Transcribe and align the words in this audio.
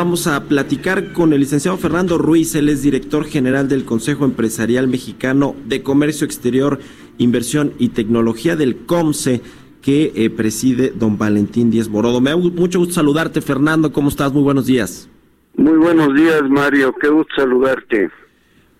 Vamos 0.00 0.26
a 0.26 0.44
platicar 0.44 1.12
con 1.12 1.34
el 1.34 1.40
licenciado 1.40 1.76
Fernando 1.76 2.16
Ruiz, 2.16 2.54
él 2.54 2.70
es 2.70 2.80
director 2.80 3.26
general 3.26 3.68
del 3.68 3.84
Consejo 3.84 4.24
Empresarial 4.24 4.88
Mexicano 4.88 5.54
de 5.66 5.82
Comercio 5.82 6.24
Exterior, 6.24 6.78
Inversión 7.18 7.74
y 7.78 7.90
Tecnología 7.90 8.56
del 8.56 8.76
COMSE. 8.86 9.42
que 9.82 10.10
eh, 10.14 10.30
preside 10.30 10.94
don 10.96 11.18
Valentín 11.18 11.70
Díez 11.70 11.88
Borodo. 11.88 12.22
Me 12.22 12.30
da 12.30 12.36
mucho 12.38 12.78
gusto 12.78 12.94
saludarte, 12.94 13.42
Fernando. 13.42 13.92
¿Cómo 13.92 14.08
estás? 14.08 14.32
Muy 14.32 14.42
buenos 14.42 14.64
días. 14.64 15.06
Muy 15.54 15.76
buenos 15.76 16.14
días, 16.14 16.44
Mario. 16.48 16.94
Qué 16.98 17.08
gusto 17.08 17.34
saludarte. 17.36 18.08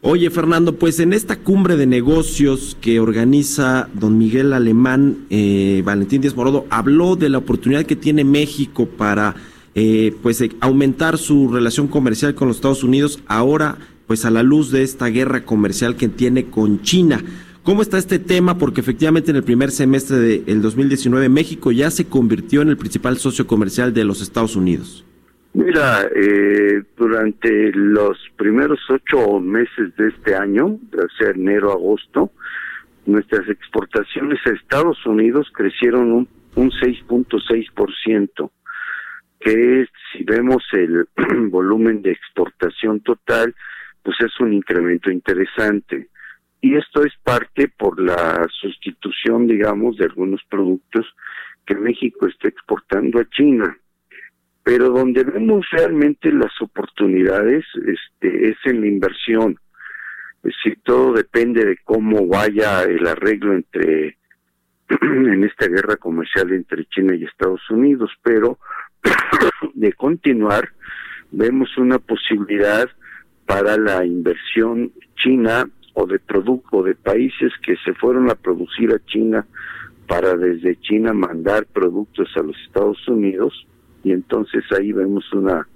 Oye, 0.01 0.31
Fernando, 0.31 0.77
pues 0.77 1.01
en 1.01 1.13
esta 1.13 1.37
cumbre 1.37 1.77
de 1.77 1.87
negocios 1.87 2.79
que 2.81 2.99
organiza 2.99 3.91
don 3.93 4.17
Miguel 4.17 4.55
Alemán, 4.55 5.27
eh, 5.29 5.83
Valentín 5.85 6.23
Díez 6.23 6.35
Borodo 6.35 6.65
habló 6.71 7.15
de 7.17 7.29
la 7.29 7.37
oportunidad 7.37 7.85
que 7.85 7.97
tiene 7.97 8.25
México 8.25 8.87
para 8.87 9.35
eh, 9.75 10.15
pues 10.23 10.43
aumentar 10.61 11.19
su 11.19 11.49
relación 11.49 11.89
comercial 11.89 12.35
con 12.35 12.49
los 12.49 12.57
Estados 12.57 12.83
Unidos 12.83 13.23
ahora 13.27 13.79
pues 14.07 14.25
a 14.25 14.31
la 14.31 14.43
luz 14.43 14.73
de 14.73 14.83
esta 14.83 15.07
guerra 15.07 15.45
comercial 15.45 15.97
que 15.97 16.09
tiene 16.09 16.47
con 16.47 16.83
China. 16.83 17.23
¿Cómo 17.63 17.83
está 17.83 17.99
este 17.99 18.19
tema? 18.19 18.59
Porque 18.59 18.81
efectivamente 18.81 19.31
en 19.31 19.37
el 19.37 19.45
primer 19.45 19.71
semestre 19.71 20.17
del 20.17 20.63
2019 20.63 21.29
México 21.29 21.71
ya 21.71 21.91
se 21.91 22.09
convirtió 22.09 22.63
en 22.63 22.71
el 22.71 22.77
principal 22.77 23.19
socio 23.19 23.47
comercial 23.47 23.95
de 23.95 24.05
los 24.05 24.23
Estados 24.23 24.57
Unidos. 24.57 25.05
Mira, 25.53 26.09
eh, 26.15 26.83
durante 26.97 27.73
los 27.73 28.17
primeros 28.37 28.79
ocho 28.89 29.41
meses 29.41 29.95
de 29.97 30.09
este 30.09 30.35
año, 30.35 30.67
o 30.67 31.09
sea, 31.19 31.31
enero, 31.31 31.73
agosto, 31.73 32.31
nuestras 33.07 33.49
exportaciones 33.49 34.39
a 34.47 34.51
Estados 34.51 35.05
Unidos 35.07 35.49
crecieron 35.53 36.13
un, 36.13 36.29
un 36.55 36.71
6.6%, 36.71 38.51
que 39.41 39.87
si 40.13 40.23
vemos 40.25 40.63
el 40.73 41.09
volumen 41.51 42.03
de 42.03 42.13
exportación 42.13 43.01
total, 43.01 43.55
pues 44.03 44.17
es 44.21 44.39
un 44.41 44.53
incremento 44.53 45.11
interesante 45.11 46.09
y 46.61 46.77
esto 46.77 47.05
es 47.05 47.13
parte 47.23 47.69
por 47.69 48.01
la 48.01 48.47
sustitución, 48.61 49.47
digamos, 49.47 49.97
de 49.97 50.05
algunos 50.05 50.43
productos 50.49 51.07
que 51.65 51.75
México 51.75 52.27
está 52.27 52.49
exportando 52.49 53.19
a 53.19 53.29
China. 53.31 53.77
Pero 54.63 54.91
donde 54.91 55.25
vemos 55.25 55.67
realmente 55.71 56.31
las 56.31 56.53
oportunidades 56.61 57.65
este, 57.77 58.51
es 58.51 58.57
en 58.65 58.83
la 58.83 58.87
inversión. 58.89 59.59
Es 60.43 60.55
decir, 60.57 60.79
todo 60.85 61.15
depende 61.15 61.65
de 61.65 61.79
cómo 61.83 62.27
vaya 62.27 62.83
el 62.83 63.07
arreglo 63.07 63.55
entre 63.55 64.19
en 65.01 65.45
esta 65.45 65.67
guerra 65.67 65.97
comercial 65.97 66.53
entre 66.53 66.85
China 66.87 67.15
y 67.15 67.25
Estados 67.25 67.63
Unidos, 67.71 68.11
pero 68.23 68.59
de 69.75 69.93
continuar 69.93 70.71
vemos 71.31 71.77
una 71.79 71.99
posibilidad 71.99 72.89
para 73.47 73.77
la 73.77 74.05
inversión 74.05 74.93
china 75.17 75.69
o 75.95 76.07
de 76.07 76.19
producto 76.19 76.83
de 76.83 76.95
países 76.95 77.53
que 77.65 77.77
se 77.85 77.95
fueron 77.95 78.31
a 78.31 78.35
producir 78.35 78.93
a 78.93 79.05
China 79.07 79.47
para 80.07 80.37
desde 80.37 80.77
China 80.81 81.13
mandar 81.13 81.67
productos 81.67 82.29
a 82.37 82.43
los 82.43 82.57
Estados 82.67 83.07
Unidos 83.09 83.67
y 84.03 84.13
entonces 84.13 84.65
ahí 84.77 84.93
vemos 84.93 85.33
una 85.33 85.67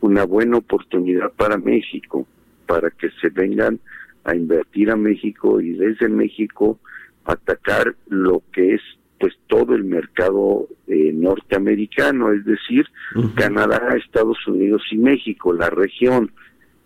una 0.00 0.24
buena 0.24 0.58
oportunidad 0.58 1.32
para 1.32 1.58
México 1.58 2.26
para 2.66 2.90
que 2.90 3.10
se 3.20 3.30
vengan 3.30 3.80
a 4.24 4.36
invertir 4.36 4.90
a 4.90 4.96
México 4.96 5.60
y 5.60 5.72
desde 5.72 6.08
México 6.08 6.78
atacar 7.24 7.94
lo 8.08 8.42
que 8.52 8.74
es 8.74 8.80
pues 9.18 9.34
todo 9.46 9.74
el 9.74 9.84
mercado 9.84 10.68
eh, 10.86 11.12
norteamericano, 11.12 12.32
es 12.32 12.44
decir, 12.44 12.86
Canadá, 13.34 13.96
Estados 13.96 14.38
Unidos 14.46 14.82
y 14.90 14.98
México, 14.98 15.52
la 15.52 15.70
región 15.70 16.30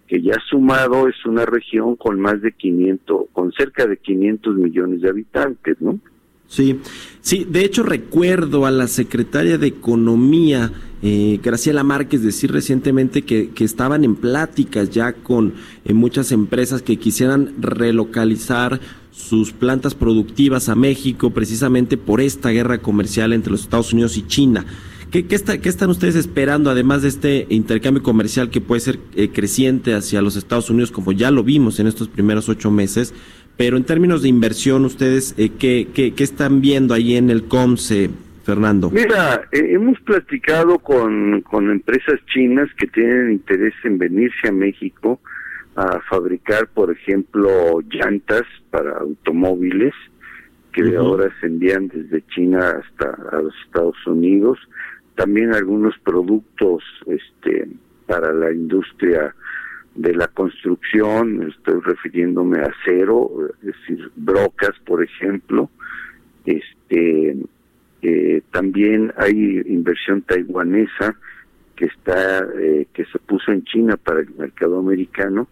que 0.06 0.20
ya 0.20 0.34
sumado 0.48 1.09
es 1.09 1.25
una 1.25 1.47
región 1.47 1.97
con 1.97 2.21
más 2.21 2.41
de 2.42 2.53
500, 2.53 3.28
con 3.32 3.53
cerca 3.53 3.87
de 3.87 3.97
500 3.97 4.56
millones 4.56 5.00
de 5.00 5.09
habitantes, 5.09 5.81
¿no? 5.81 5.98
Sí, 6.52 6.80
sí, 7.22 7.46
de 7.48 7.64
hecho 7.64 7.82
recuerdo 7.82 8.66
a 8.66 8.70
la 8.70 8.86
secretaria 8.86 9.56
de 9.56 9.68
Economía, 9.68 10.70
eh, 11.00 11.40
Graciela 11.42 11.82
Márquez, 11.82 12.22
decir 12.22 12.52
recientemente 12.52 13.22
que, 13.22 13.52
que 13.52 13.64
estaban 13.64 14.04
en 14.04 14.16
pláticas 14.16 14.91
ya 14.91 15.14
con 15.14 15.54
eh, 15.86 15.94
muchas 15.94 16.30
empresas 16.30 16.82
que 16.82 16.98
quisieran 16.98 17.54
relocalizar 17.58 18.80
sus 19.12 19.52
plantas 19.52 19.94
productivas 19.94 20.68
a 20.68 20.74
México 20.74 21.30
precisamente 21.30 21.96
por 21.96 22.20
esta 22.20 22.50
guerra 22.50 22.82
comercial 22.82 23.32
entre 23.32 23.52
los 23.52 23.62
Estados 23.62 23.94
Unidos 23.94 24.18
y 24.18 24.26
China. 24.26 24.66
¿Qué, 25.10 25.26
está, 25.30 25.58
¿Qué, 25.58 25.68
están 25.68 25.91
ustedes 25.91 26.16
esperando, 26.16 26.70
además 26.70 27.02
de 27.02 27.08
este 27.08 27.46
intercambio 27.50 28.02
comercial 28.02 28.48
que 28.48 28.62
puede 28.62 28.80
ser 28.80 28.98
eh, 29.14 29.28
creciente 29.28 29.94
hacia 29.94 30.22
los 30.22 30.36
Estados 30.36 30.70
Unidos, 30.70 30.91
como 30.91 31.12
ya 31.12 31.30
lo 31.30 31.44
vimos 31.44 31.78
en 31.80 31.86
estos 31.86 32.08
primeros 32.08 32.48
ocho 32.48 32.70
meses? 32.70 33.12
Pero 33.56 33.76
en 33.76 33.84
términos 33.84 34.22
de 34.22 34.28
inversión, 34.28 34.84
¿ustedes 34.84 35.34
eh, 35.38 35.50
¿qué, 35.58 35.88
qué, 35.94 36.14
qué, 36.14 36.24
están 36.24 36.60
viendo 36.60 36.94
ahí 36.94 37.16
en 37.16 37.30
el 37.30 37.44
COMSE, 37.44 38.10
Fernando? 38.44 38.90
Mira, 38.90 39.42
eh, 39.52 39.66
hemos 39.70 40.00
platicado 40.00 40.78
con, 40.78 41.42
con 41.42 41.70
empresas 41.70 42.18
chinas 42.32 42.68
que 42.76 42.86
tienen 42.86 43.32
interés 43.32 43.74
en 43.84 43.98
venirse 43.98 44.48
a 44.48 44.52
México 44.52 45.20
a 45.76 46.00
fabricar, 46.08 46.66
por 46.68 46.91
ejemplo, 46.91 47.80
llantas 47.91 48.42
para 48.70 48.98
automóviles 48.98 49.94
que 50.72 50.96
ahora 50.96 51.30
se 51.41 51.46
envían 51.46 51.88
desde 51.88 52.26
China 52.28 52.80
hasta 52.82 53.14
a 53.30 53.42
los 53.42 53.54
Estados 53.66 53.96
Unidos 54.06 54.58
también 55.14 55.54
algunos 55.54 55.96
productos 55.98 56.82
este 57.06 57.68
para 58.06 58.32
la 58.32 58.52
industria 58.52 59.34
de 59.94 60.14
la 60.14 60.28
construcción, 60.28 61.48
estoy 61.48 61.80
refiriéndome 61.80 62.60
a 62.60 62.66
acero, 62.66 63.30
es 63.60 63.66
decir, 63.66 64.10
brocas, 64.16 64.72
por 64.86 65.03
ejemplo. 65.03 65.70
Este, 66.44 67.36
eh, 68.03 68.42
también 68.50 69.12
hay 69.16 69.62
inversión 69.66 70.22
taiwanesa 70.22 71.16
que 71.76 71.86
está, 71.86 72.47
eh, 72.58 72.86
que 72.92 73.04
se 73.06 73.19
puso 73.19 73.53
en 73.53 73.64
China 73.64 73.97
para 73.97 74.20
el 74.20 74.30
mercado 74.34 74.78
americano 74.78 75.48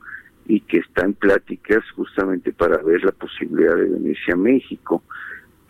y 0.47 0.61
que 0.61 0.78
está 0.78 1.05
en 1.05 1.15
pláticas 1.15 1.84
justamente 1.95 2.53
para 2.53 2.78
ver 2.78 3.05
la 3.05 3.12
posibilidad 3.12 3.77
de 3.77 3.89
venirse 3.89 4.33
a 4.33 4.37
México. 4.37 5.03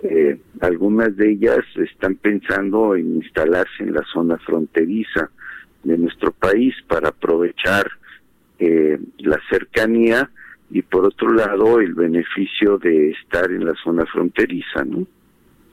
Eh, 0.02 0.41
algunas 0.60 1.14
de 1.16 1.32
ellas 1.32 1.60
están 1.76 2.14
pensando 2.14 2.94
en 2.94 3.16
instalarse 3.16 3.82
en 3.82 3.92
la 3.92 4.04
zona 4.10 4.38
fronteriza 4.38 5.31
de 5.84 5.98
nuestro 5.98 6.32
país 6.32 6.75
para 6.88 7.10
aprovechar 7.10 7.91
eh, 8.60 8.98
la 9.19 9.41
cercanía 9.50 10.31
y 10.71 10.82
por 10.82 11.04
otro 11.04 11.32
lado 11.32 11.81
el 11.81 11.94
beneficio 11.94 12.78
de 12.78 13.10
estar 13.10 13.50
en 13.50 13.65
la 13.65 13.75
zona 13.82 14.06
fronteriza, 14.06 14.84
¿no? 14.84 15.06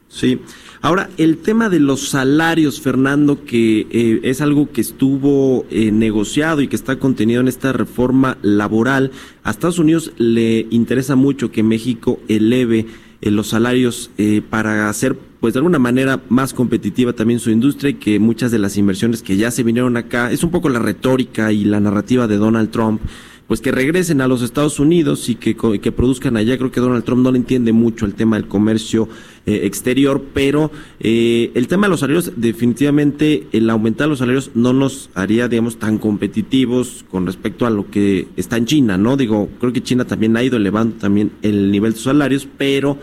Sí. 0.09 0.40
Ahora, 0.81 1.09
el 1.18 1.40
tema 1.40 1.68
de 1.68 1.81
los 1.81 2.08
salarios, 2.09 2.80
Fernando, 2.80 3.44
que 3.44 3.88
eh, 3.92 4.22
es 4.24 4.40
algo 4.40 4.72
que 4.72 4.79
estuvo 4.79 5.66
negociado 5.70 6.61
y 6.61 6.70
que 6.70 6.78
está 6.78 6.97
contenido 6.97 7.41
en 7.41 7.50
esta 7.50 7.73
reforma 7.73 8.38
laboral, 8.41 9.11
a 9.44 9.52
Estados 9.52 9.79
Unidos 9.79 10.14
le 10.17 10.66
interesa 10.70 11.17
mucho 11.17 11.52
que 11.52 11.61
México 11.61 12.22
eleve 12.29 12.85
eh, 13.20 13.32
los 13.32 13.47
salarios 13.47 14.11
eh, 14.17 14.41
para 14.47 14.90
hacer 14.90 15.17
pues 15.39 15.53
de 15.53 15.59
alguna 15.59 15.79
manera 15.79 16.22
más 16.29 16.53
competitiva 16.53 17.13
también 17.13 17.39
su 17.39 17.51
industria 17.51 17.91
y 17.91 17.95
que 17.95 18.19
muchas 18.19 18.51
de 18.51 18.59
las 18.59 18.78
inversiones 18.78 19.22
que 19.22 19.37
ya 19.37 19.51
se 19.51 19.63
vinieron 19.63 19.97
acá, 19.97 20.31
es 20.31 20.43
un 20.43 20.51
poco 20.51 20.69
la 20.69 20.79
retórica 20.79 21.51
y 21.51 21.63
la 21.63 21.79
narrativa 21.79 22.28
de 22.28 22.37
Donald 22.37 22.72
Trump, 22.72 23.01
pues 23.47 23.61
que 23.61 23.72
regresen 23.72 24.19
a 24.19 24.28
los 24.28 24.41
Estados 24.41 24.79
Unidos 24.79 25.29
y 25.29 25.35
que, 25.35 25.55
que 25.55 25.91
produzcan 25.93 26.35
allá. 26.35 26.57
Creo 26.57 26.69
que 26.69 26.81
Donald 26.81 27.05
Trump 27.05 27.23
no 27.23 27.31
le 27.31 27.37
entiende 27.37 27.72
mucho 27.72 28.05
el 28.05 28.13
tema 28.13 28.35
del 28.35 28.47
comercio 28.47 29.07
eh, 29.45 29.61
exterior, 29.63 30.22
pero 30.34 30.69
el 30.99 31.67
tema 31.69 31.87
de 31.87 31.91
los 31.91 32.01
salarios, 32.01 32.34
definitivamente 32.35 33.47
el 33.53 33.69
aumentar 33.69 34.09
los 34.09 34.19
salarios 34.19 34.51
no 34.53 34.73
nos 34.73 35.09
haría, 35.13 35.47
digamos, 35.47 35.78
tan 35.78 35.97
competitivos 35.97 37.05
con 37.09 37.25
respecto 37.25 37.66
a 37.66 37.69
lo 37.69 37.89
que 37.89 38.28
está 38.35 38.57
en 38.57 38.66
China, 38.66 38.97
¿no? 38.97 39.16
Digo, 39.16 39.47
creo 39.61 39.72
que 39.72 39.81
China 39.81 40.03
también 40.03 40.35
ha 40.35 40.43
ido 40.43 40.57
elevando 40.57 40.97
también 40.97 41.31
el 41.41 41.72
nivel 41.72 41.93
de 41.93 41.97
sus 41.97 42.05
salarios, 42.05 42.47
pero 42.57 42.97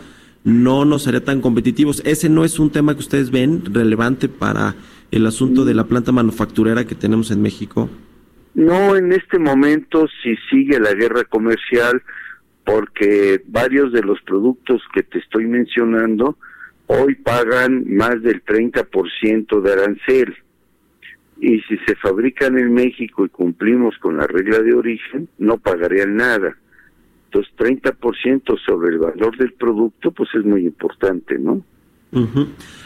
no 0.45 0.85
nos 0.85 1.07
haría 1.07 1.25
tan 1.25 1.41
competitivos. 1.41 2.01
Ese 2.05 2.29
no 2.29 2.45
es 2.45 2.59
un 2.59 2.71
tema 2.71 2.93
que 2.93 3.01
ustedes 3.01 3.31
ven 3.31 3.63
relevante 3.73 4.29
para 4.29 4.75
el 5.11 5.25
asunto 5.25 5.65
de 5.65 5.73
la 5.73 5.85
planta 5.85 6.11
manufacturera 6.11 6.85
que 6.85 6.95
tenemos 6.95 7.31
en 7.31 7.41
México? 7.41 7.89
No, 8.53 8.95
en 8.95 9.11
este 9.11 9.39
momento 9.39 10.07
si 10.23 10.35
sigue 10.49 10.79
la 10.79 10.93
guerra 10.93 11.23
comercial 11.25 12.01
porque 12.63 13.41
varios 13.47 13.91
de 13.91 14.01
los 14.01 14.21
productos 14.21 14.81
que 14.93 15.03
te 15.03 15.19
estoy 15.19 15.45
mencionando 15.45 16.37
hoy 16.87 17.15
pagan 17.15 17.83
más 17.87 18.21
del 18.21 18.43
30% 18.43 19.61
de 19.61 19.73
arancel. 19.73 20.35
Y 21.39 21.59
si 21.61 21.77
se 21.85 21.95
fabrican 21.95 22.57
en 22.57 22.73
México 22.73 23.25
y 23.25 23.29
cumplimos 23.29 23.97
con 23.97 24.17
la 24.17 24.25
regla 24.25 24.59
de 24.59 24.73
origen, 24.73 25.27
no 25.37 25.57
pagarían 25.57 26.15
nada. 26.15 26.55
Entonces, 27.35 27.53
30% 27.57 28.57
sobre 28.65 28.93
el 28.93 28.99
valor 28.99 29.37
del 29.37 29.51
producto, 29.53 30.11
pues 30.11 30.29
es 30.35 30.45
muy 30.45 30.65
importante, 30.65 31.37
¿no? 31.37 31.61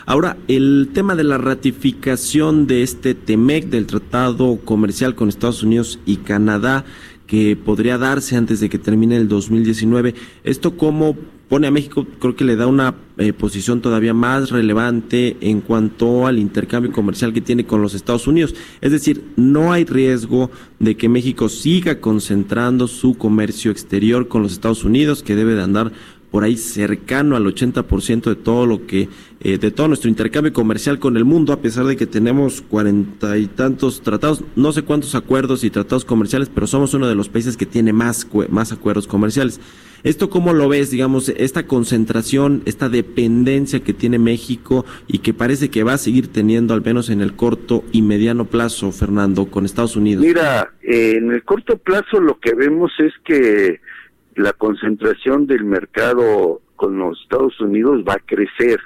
Ahora, 0.07 0.37
el 0.47 0.89
tema 0.91 1.15
de 1.15 1.23
la 1.23 1.37
ratificación 1.37 2.65
de 2.65 2.81
este 2.81 3.13
TEMEC, 3.13 3.65
del 3.65 3.85
Tratado 3.85 4.57
Comercial 4.65 5.13
con 5.13 5.29
Estados 5.29 5.61
Unidos 5.61 5.99
y 6.07 6.17
Canadá, 6.17 6.83
que 7.27 7.55
podría 7.55 7.99
darse 7.99 8.37
antes 8.37 8.59
de 8.59 8.69
que 8.69 8.79
termine 8.79 9.17
el 9.17 9.27
2019, 9.27 10.15
¿esto 10.43 10.77
cómo 10.77 11.15
pone 11.49 11.67
a 11.67 11.71
México, 11.71 12.05
creo 12.19 12.35
que 12.35 12.45
le 12.45 12.55
da 12.55 12.67
una 12.67 12.93
eh, 13.17 13.33
posición 13.33 13.81
todavía 13.81 14.13
más 14.13 14.51
relevante 14.51 15.35
en 15.41 15.61
cuanto 15.61 16.27
al 16.27 16.37
intercambio 16.37 16.91
comercial 16.91 17.33
que 17.33 17.41
tiene 17.41 17.65
con 17.65 17.81
los 17.81 17.95
Estados 17.95 18.27
Unidos. 18.27 18.53
Es 18.81 18.91
decir, 18.91 19.23
no 19.35 19.73
hay 19.73 19.83
riesgo 19.83 20.51
de 20.77 20.95
que 20.95 21.09
México 21.09 21.49
siga 21.49 21.99
concentrando 21.99 22.87
su 22.87 23.17
comercio 23.17 23.71
exterior 23.71 24.27
con 24.27 24.43
los 24.43 24.53
Estados 24.53 24.83
Unidos, 24.83 25.23
que 25.23 25.35
debe 25.35 25.55
de 25.55 25.63
andar 25.63 25.91
por 26.31 26.43
ahí 26.43 26.57
cercano 26.57 27.35
al 27.35 27.45
80% 27.45 28.23
de 28.23 28.35
todo 28.35 28.65
lo 28.65 28.85
que, 28.85 29.09
eh, 29.41 29.57
de 29.57 29.71
todo 29.71 29.87
nuestro 29.87 30.09
intercambio 30.09 30.53
comercial 30.53 30.99
con 30.99 31.17
el 31.17 31.25
mundo, 31.25 31.53
a 31.53 31.61
pesar 31.61 31.85
de 31.85 31.97
que 31.97 32.05
tenemos 32.05 32.61
cuarenta 32.61 33.37
y 33.37 33.47
tantos 33.47 34.01
tratados, 34.01 34.43
no 34.55 34.71
sé 34.71 34.83
cuántos 34.83 35.15
acuerdos 35.15 35.63
y 35.63 35.69
tratados 35.69 36.05
comerciales, 36.05 36.49
pero 36.53 36.67
somos 36.67 36.93
uno 36.93 37.07
de 37.07 37.15
los 37.15 37.29
países 37.29 37.57
que 37.57 37.65
tiene 37.65 37.93
más, 37.93 38.27
más 38.49 38.71
acuerdos 38.71 39.07
comerciales. 39.07 39.59
¿Esto 40.03 40.29
cómo 40.29 40.53
lo 40.53 40.69
ves, 40.69 40.91
digamos, 40.91 41.27
esta 41.29 41.63
concentración, 41.63 42.61
esta 42.65 42.87
dependencia 42.87 43.81
que 43.81 43.93
tiene 43.93 44.17
México 44.17 44.85
y 45.07 45.19
que 45.19 45.33
parece 45.33 45.69
que 45.69 45.83
va 45.83 45.93
a 45.93 45.97
seguir 45.97 46.31
teniendo 46.31 46.73
al 46.73 46.81
menos 46.81 47.09
en 47.09 47.19
el 47.19 47.33
corto 47.33 47.83
y 47.91 48.01
mediano 48.01 48.45
plazo, 48.45 48.93
Fernando, 48.93 49.47
con 49.47 49.65
Estados 49.65 49.97
Unidos? 49.97 50.23
Mira, 50.23 50.71
en 50.83 51.31
el 51.31 51.43
corto 51.43 51.77
plazo 51.77 52.21
lo 52.21 52.39
que 52.39 52.53
vemos 52.53 52.91
es 52.99 53.11
que 53.25 53.81
la 54.39 54.53
concentración 54.53 55.47
del 55.47 55.63
mercado 55.65 56.61
con 56.75 56.97
los 56.97 57.21
Estados 57.21 57.59
Unidos 57.59 58.03
va 58.07 58.13
a 58.13 58.25
crecer. 58.25 58.79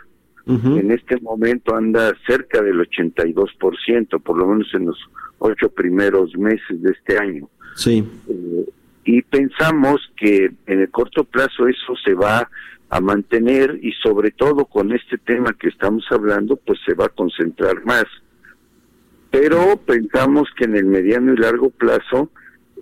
En 0.46 0.92
este 0.92 1.22
momento 1.22 1.74
anda 1.74 2.12
cerca 2.28 2.62
del 2.62 2.78
82%, 2.82 4.22
por 4.22 4.38
lo 4.38 4.48
menos 4.48 4.68
en 4.74 4.88
los 4.88 4.98
ocho 5.40 5.70
primeros 5.70 6.36
meses 6.36 6.82
de 6.82 6.92
este 6.92 7.18
año. 7.18 7.48
Sí. 7.76 8.06
Eh, 8.28 8.66
y 9.06 9.22
pensamos 9.22 10.02
que 10.18 10.52
en 10.66 10.80
el 10.82 10.90
corto 10.90 11.24
plazo 11.24 11.70
eso 11.70 11.96
se 12.04 12.14
va 12.14 12.50
a 12.90 13.00
mantener 13.00 13.80
y 13.82 13.94
sobre 13.94 14.32
todo 14.32 14.66
con 14.66 14.92
este 14.92 15.18
tema 15.18 15.54
que 15.54 15.70
estamos 15.70 16.06
hablando, 16.12 16.58
pues 16.58 16.80
se 16.86 16.94
va 16.94 17.06
a 17.06 17.10
concentrar 17.10 17.86
más. 17.86 18.06
Pero 19.32 19.78
pensamos 19.78 20.50
que 20.58 20.66
en 20.66 20.76
el 20.76 20.86
mediano 20.86 21.34
y 21.34 21.38
largo 21.38 21.70
plazo 21.70 22.30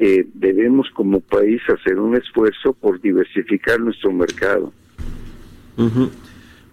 eh, 0.04 0.26
debemos 0.34 0.88
como 0.96 1.20
país 1.20 1.62
hacer 1.70 2.00
un 2.00 2.16
esfuerzo 2.16 2.74
por 2.74 3.00
diversificar 3.00 3.80
nuestro 3.80 4.12
mercado. 4.12 4.74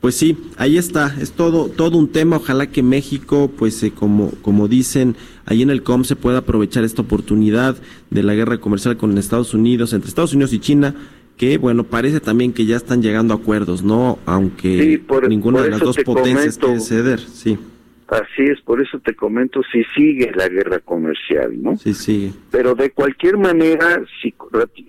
Pues 0.00 0.14
sí, 0.14 0.38
ahí 0.56 0.78
está, 0.78 1.14
es 1.20 1.32
todo 1.32 1.68
todo 1.68 1.98
un 1.98 2.08
tema. 2.08 2.36
Ojalá 2.36 2.68
que 2.68 2.82
México, 2.82 3.52
pues 3.54 3.82
eh, 3.82 3.90
como 3.90 4.30
como 4.40 4.66
dicen 4.66 5.14
ahí 5.44 5.60
en 5.60 5.68
el 5.68 5.82
COM, 5.82 6.04
se 6.04 6.16
pueda 6.16 6.38
aprovechar 6.38 6.84
esta 6.84 7.02
oportunidad 7.02 7.76
de 8.08 8.22
la 8.22 8.34
guerra 8.34 8.58
comercial 8.58 8.96
con 8.96 9.18
Estados 9.18 9.52
Unidos, 9.52 9.92
entre 9.92 10.08
Estados 10.08 10.32
Unidos 10.32 10.54
y 10.54 10.60
China, 10.60 10.94
que 11.36 11.58
bueno 11.58 11.84
parece 11.84 12.20
también 12.20 12.54
que 12.54 12.64
ya 12.64 12.76
están 12.76 13.02
llegando 13.02 13.34
a 13.34 13.36
acuerdos, 13.36 13.82
no, 13.82 14.18
aunque 14.24 15.02
ninguna 15.28 15.60
de 15.60 15.68
las 15.68 15.80
dos 15.80 15.98
potencias 15.98 16.56
quiere 16.56 16.80
ceder, 16.80 17.20
sí. 17.20 17.58
Así 18.08 18.42
es, 18.42 18.58
por 18.62 18.80
eso 18.80 18.98
te 19.00 19.14
comento 19.14 19.60
si 19.70 19.84
sigue 19.94 20.32
la 20.34 20.48
guerra 20.48 20.78
comercial, 20.78 21.62
¿no? 21.62 21.76
Sí, 21.76 21.92
sigue. 21.92 22.32
Pero 22.50 22.74
de 22.74 22.90
cualquier 22.90 23.36
manera, 23.36 24.02
si, 24.22 24.34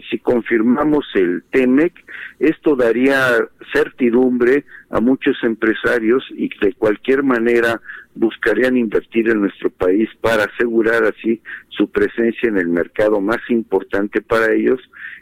si 0.09 0.19
confirmamos 0.19 1.05
el 1.15 1.43
TEMEC, 1.51 1.93
esto 2.39 2.77
daría 2.77 3.45
certidumbre 3.73 4.63
a 4.89 5.01
muchos 5.01 5.35
empresarios 5.43 6.23
y 6.31 6.49
de 6.61 6.71
cualquier 6.75 7.23
manera 7.23 7.81
buscarían 8.15 8.77
invertir 8.77 9.29
en 9.29 9.41
nuestro 9.41 9.69
país 9.69 10.09
para 10.21 10.45
asegurar 10.45 11.03
así 11.03 11.41
su 11.67 11.89
presencia 11.89 12.47
en 12.47 12.57
el 12.57 12.69
mercado 12.69 13.19
más 13.19 13.39
importante 13.49 14.21
para 14.21 14.53
ellos 14.53 14.79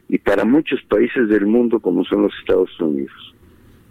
y 0.08 0.20
para 0.20 0.46
muchos 0.46 0.84
países 0.84 1.28
del 1.30 1.48
mundo 1.48 1.80
como 1.80 2.06
son 2.06 2.22
los 2.22 2.34
Estados 2.42 2.80
Unidos. 2.80 3.36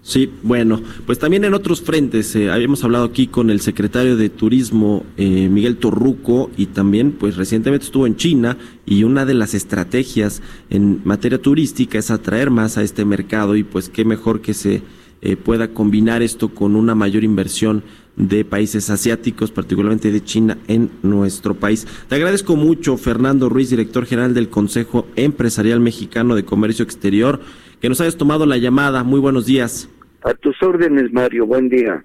Sí, 0.06 0.30
bueno, 0.44 0.80
pues 1.04 1.18
también 1.18 1.42
en 1.42 1.52
otros 1.52 1.82
frentes, 1.82 2.36
eh, 2.36 2.48
habíamos 2.48 2.84
hablado 2.84 3.06
aquí 3.06 3.26
con 3.26 3.50
el 3.50 3.60
secretario 3.60 4.16
de 4.16 4.28
Turismo, 4.28 5.04
eh, 5.16 5.48
Miguel 5.48 5.78
Torruco, 5.78 6.48
y 6.56 6.66
también, 6.66 7.10
pues 7.10 7.34
recientemente 7.34 7.86
estuvo 7.86 8.06
en 8.06 8.14
China, 8.14 8.56
y 8.86 9.02
una 9.02 9.24
de 9.24 9.34
las 9.34 9.52
estrategias 9.52 10.42
en 10.70 11.00
materia 11.04 11.42
turística 11.42 11.98
es 11.98 12.12
atraer 12.12 12.52
más 12.52 12.78
a 12.78 12.84
este 12.84 13.04
mercado, 13.04 13.56
y 13.56 13.64
pues 13.64 13.88
qué 13.88 14.04
mejor 14.04 14.42
que 14.42 14.54
se 14.54 14.82
eh, 15.22 15.36
pueda 15.36 15.72
combinar 15.74 16.22
esto 16.22 16.50
con 16.50 16.76
una 16.76 16.94
mayor 16.94 17.24
inversión 17.24 17.82
de 18.14 18.44
países 18.44 18.90
asiáticos, 18.90 19.50
particularmente 19.50 20.12
de 20.12 20.22
China, 20.22 20.56
en 20.68 20.88
nuestro 21.02 21.56
país. 21.56 21.84
Te 22.08 22.14
agradezco 22.14 22.54
mucho, 22.54 22.96
Fernando 22.96 23.48
Ruiz, 23.48 23.70
director 23.70 24.06
general 24.06 24.34
del 24.34 24.50
Consejo 24.50 25.08
Empresarial 25.16 25.80
Mexicano 25.80 26.36
de 26.36 26.44
Comercio 26.44 26.84
Exterior, 26.84 27.40
que 27.80 27.88
nos 27.88 28.00
hayas 28.00 28.16
tomado 28.16 28.46
la 28.46 28.56
llamada. 28.56 29.02
Muy 29.02 29.18
buenos 29.18 29.46
días. 29.46 29.88
A 30.26 30.34
tus 30.34 30.60
órdenes, 30.60 31.12
Mario. 31.12 31.46
Buen 31.46 31.68
día. 31.68 32.04